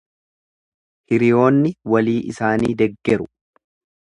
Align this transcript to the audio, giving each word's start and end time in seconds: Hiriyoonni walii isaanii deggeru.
Hiriyoonni 1.11 1.73
walii 1.95 2.17
isaanii 2.33 2.73
deggeru. 2.83 3.31